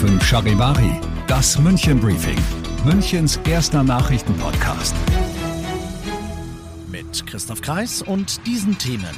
[0.00, 2.38] fünf Charivari, das München Briefing,
[2.84, 4.94] Münchens erster Nachrichtenpodcast.
[6.90, 9.14] Mit Christoph Kreis und diesen Themen.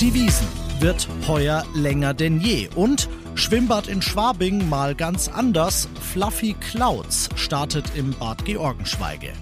[0.00, 0.46] Die Wiesen
[0.80, 5.88] wird heuer länger denn je und Schwimmbad in Schwabing mal ganz anders.
[6.12, 9.32] Fluffy Clouds startet im Bad Georgenschweige.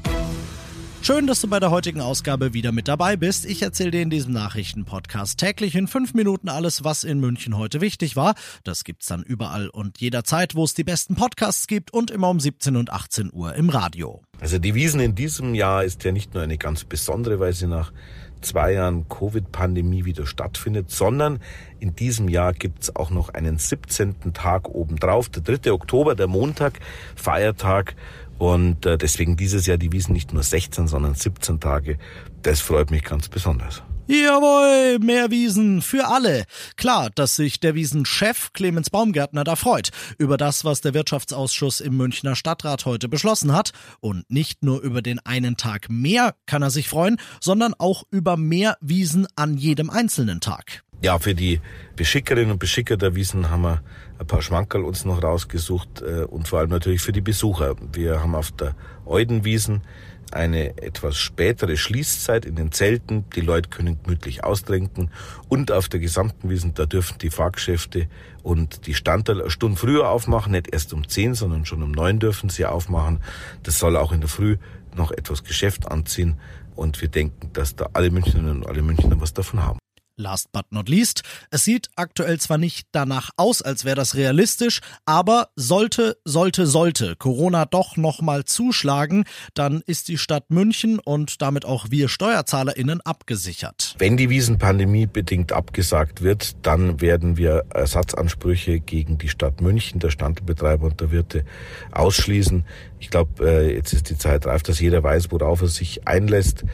[1.04, 3.44] Schön, dass du bei der heutigen Ausgabe wieder mit dabei bist.
[3.44, 7.80] Ich erzähle dir in diesem Nachrichtenpodcast täglich in fünf Minuten alles, was in München heute
[7.80, 8.36] wichtig war.
[8.62, 12.38] Das gibt's dann überall und jederzeit, wo es die besten Podcasts gibt und immer um
[12.38, 14.22] 17 und 18 Uhr im Radio.
[14.40, 17.66] Also die Wiesen in diesem Jahr ist ja nicht nur eine ganz besondere, weil sie
[17.66, 17.92] nach
[18.40, 21.40] zwei Jahren Covid-Pandemie wieder stattfindet, sondern
[21.80, 24.34] in diesem Jahr gibt's auch noch einen 17.
[24.34, 25.72] Tag obendrauf, der 3.
[25.72, 26.78] Oktober, der Montag,
[27.16, 27.96] Feiertag
[28.42, 31.96] und äh, deswegen dieses Jahr die Wiesen nicht nur 16, sondern 17 Tage.
[32.42, 33.84] Das freut mich ganz besonders.
[34.08, 36.46] Jawohl, mehr Wiesen für alle.
[36.76, 41.96] Klar, dass sich der Wiesenchef Clemens Baumgärtner da freut über das, was der Wirtschaftsausschuss im
[41.96, 43.70] Münchner Stadtrat heute beschlossen hat.
[44.00, 48.36] Und nicht nur über den einen Tag mehr kann er sich freuen, sondern auch über
[48.36, 50.82] mehr Wiesen an jedem einzelnen Tag.
[51.02, 51.60] Ja, für die
[51.96, 53.82] Beschickerinnen und Beschicker der Wiesen haben wir
[54.20, 57.74] ein paar Schmankerl uns noch rausgesucht äh, und vor allem natürlich für die Besucher.
[57.92, 59.82] Wir haben auf der Eudenwiesen
[60.30, 63.28] eine etwas spätere Schließzeit in den Zelten.
[63.34, 65.10] Die Leute können gemütlich austrinken.
[65.48, 68.06] Und auf der gesamten Wiesen, da dürfen die Fahrgeschäfte
[68.44, 70.52] und die Standteile eine Stunde früher aufmachen.
[70.52, 73.18] Nicht erst um zehn, sondern schon um neun dürfen sie aufmachen.
[73.64, 74.56] Das soll auch in der Früh
[74.94, 76.38] noch etwas Geschäft anziehen.
[76.76, 79.78] Und wir denken, dass da alle Münchnerinnen und alle Münchner was davon haben.
[80.16, 84.80] Last but not least, es sieht aktuell zwar nicht danach aus, als wäre das realistisch,
[85.04, 89.24] aber sollte, sollte, sollte Corona doch nochmal zuschlagen,
[89.54, 93.94] dann ist die Stadt München und damit auch wir SteuerzahlerInnen abgesichert.
[93.98, 100.10] Wenn die Wiesenpandemie bedingt abgesagt wird, dann werden wir Ersatzansprüche gegen die Stadt München, der
[100.10, 101.44] Standbetreiber und der Wirte
[101.90, 102.64] ausschließen.
[103.00, 106.64] Ich glaube, äh, jetzt ist die Zeit reif, dass jeder weiß, worauf er sich einlässt.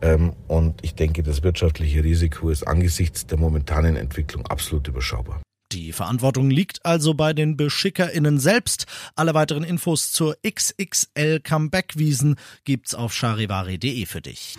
[0.00, 5.40] Ähm, und ich denke, das wirtschaftliche Risiko ist angesichts der momentanen Entwicklung absolut überschaubar.
[5.72, 8.86] Die Verantwortung liegt also bei den BeschickerInnen selbst.
[9.16, 14.56] Alle weiteren Infos zur XXL Comeback-Wiesen gibt's auf charivari.de für dich.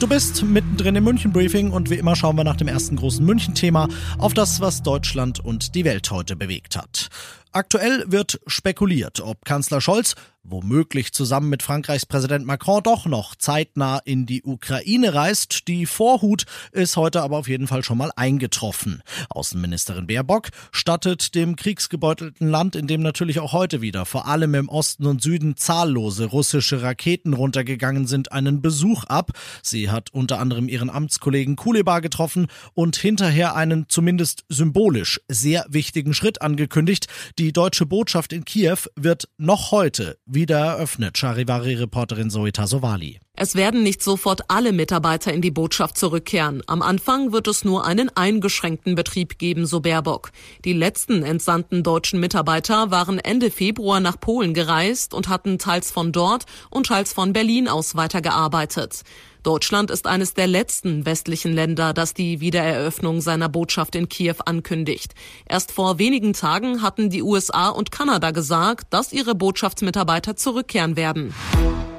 [0.00, 3.88] Du bist mittendrin im München-Briefing und wie immer schauen wir nach dem ersten großen München-Thema
[4.18, 7.08] auf das, was Deutschland und die Welt heute bewegt hat.
[7.52, 10.14] Aktuell wird spekuliert, ob Kanzler Scholz
[10.48, 15.68] womöglich zusammen mit Frankreichs Präsident Macron doch noch zeitnah in die Ukraine reist.
[15.68, 19.02] Die Vorhut ist heute aber auf jeden Fall schon mal eingetroffen.
[19.30, 24.68] Außenministerin Baerbock stattet dem kriegsgebeutelten Land, in dem natürlich auch heute wieder vor allem im
[24.68, 29.32] Osten und Süden zahllose russische Raketen runtergegangen sind, einen Besuch ab.
[29.62, 36.14] Sie hat unter anderem ihren Amtskollegen Kuleba getroffen und hinterher einen zumindest symbolisch sehr wichtigen
[36.14, 37.08] Schritt angekündigt.
[37.38, 43.18] Die deutsche Botschaft in Kiew wird noch heute wieder eröffnet, Charivari-Reporterin Zoe Tasovali.
[43.38, 46.62] Es werden nicht sofort alle Mitarbeiter in die Botschaft zurückkehren.
[46.66, 50.30] Am Anfang wird es nur einen eingeschränkten Betrieb geben, so Baerbock.
[50.64, 56.12] Die letzten entsandten deutschen Mitarbeiter waren Ende Februar nach Polen gereist und hatten teils von
[56.12, 59.02] dort und teils von Berlin aus weitergearbeitet.
[59.42, 65.14] Deutschland ist eines der letzten westlichen Länder, das die Wiedereröffnung seiner Botschaft in Kiew ankündigt.
[65.46, 71.34] Erst vor wenigen Tagen hatten die USA und Kanada gesagt, dass ihre Botschaftsmitarbeiter zurückkehren werden.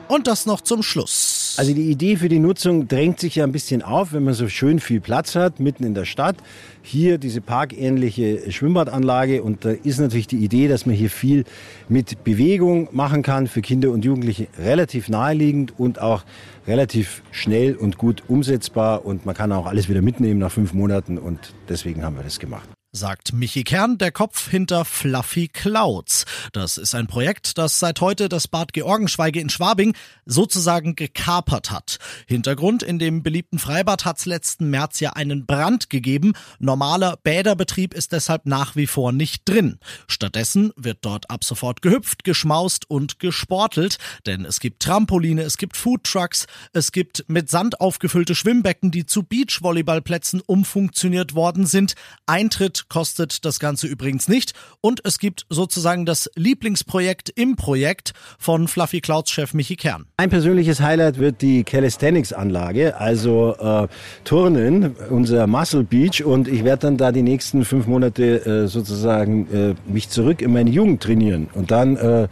[0.07, 1.55] Und das noch zum Schluss.
[1.57, 4.47] Also die Idee für die Nutzung drängt sich ja ein bisschen auf, wenn man so
[4.47, 6.37] schön viel Platz hat, mitten in der Stadt.
[6.81, 11.43] Hier diese parkähnliche Schwimmbadanlage und da ist natürlich die Idee, dass man hier viel
[11.89, 16.23] mit Bewegung machen kann, für Kinder und Jugendliche relativ naheliegend und auch
[16.67, 21.17] relativ schnell und gut umsetzbar und man kann auch alles wieder mitnehmen nach fünf Monaten
[21.17, 22.76] und deswegen haben wir das gemacht.
[22.91, 26.25] Sagt Michi Kern, der Kopf hinter Fluffy Clouds.
[26.53, 29.93] Das ist ein Projekt, das seit heute das Bad Georgenschweige in Schwabing
[30.25, 31.99] sozusagen gekapert hat.
[32.27, 36.33] Hintergrund, in dem beliebten Freibad hat es letzten März ja einen Brand gegeben.
[36.59, 39.79] Normaler Bäderbetrieb ist deshalb nach wie vor nicht drin.
[40.07, 45.77] Stattdessen wird dort ab sofort gehüpft, geschmaust und gesportelt, denn es gibt Trampoline, es gibt
[45.77, 51.95] Foodtrucks, es gibt mit Sand aufgefüllte Schwimmbecken, die zu Beachvolleyballplätzen umfunktioniert worden sind.
[52.25, 54.53] Eintritt kostet das Ganze übrigens nicht.
[54.81, 60.05] Und es gibt sozusagen das Lieblingsprojekt im Projekt von Fluffy Clouds Chef Michi Kern.
[60.17, 63.87] Ein persönliches Highlight wird die Calisthenics-Anlage, also äh,
[64.23, 66.23] Turnen, unser Muscle Beach.
[66.23, 70.53] Und ich werde dann da die nächsten fünf Monate äh, sozusagen äh, mich zurück in
[70.53, 72.23] meine Jugend trainieren und dann äh,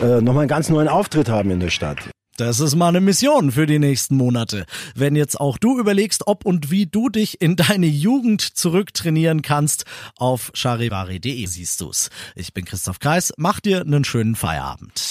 [0.00, 1.98] äh, nochmal einen ganz neuen Auftritt haben in der Stadt.
[2.38, 4.64] Das ist mal eine Mission für die nächsten Monate.
[4.94, 9.84] Wenn jetzt auch du überlegst, ob und wie du dich in deine Jugend zurücktrainieren kannst,
[10.16, 12.10] auf charivari.de siehst du's.
[12.36, 15.10] Ich bin Christoph Kreis, mach dir einen schönen Feierabend.